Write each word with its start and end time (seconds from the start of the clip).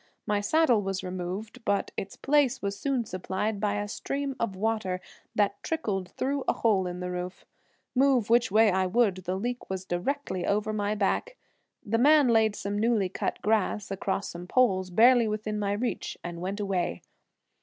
My 0.25 0.41
saddle 0.41 0.81
was 0.81 1.03
removed, 1.03 1.63
but 1.63 1.91
its 1.95 2.15
place 2.15 2.59
was 2.59 2.75
soon 2.75 3.05
supplied 3.05 3.59
by 3.59 3.75
a 3.75 3.87
stream 3.87 4.35
of 4.39 4.55
water 4.55 4.99
that 5.35 5.61
trickled 5.61 6.09
through 6.09 6.43
a 6.47 6.53
hole 6.53 6.87
in 6.87 7.01
the 7.01 7.11
roof. 7.11 7.45
Move 7.93 8.27
which 8.27 8.49
way 8.49 8.71
I 8.71 8.87
would, 8.87 9.27
a 9.29 9.35
leak 9.35 9.69
was 9.69 9.85
directly 9.85 10.43
over 10.43 10.73
my 10.73 10.95
back. 10.95 11.37
The 11.85 11.99
man 11.99 12.29
laid 12.29 12.55
some 12.55 12.79
newly 12.79 13.09
cut 13.09 13.43
grass 13.43 13.91
across 13.91 14.29
some 14.31 14.47
poles, 14.47 14.89
barely 14.89 15.27
within 15.27 15.59
my 15.59 15.73
reach, 15.73 16.17
and 16.23 16.41
went 16.41 16.59
away. 16.59 17.03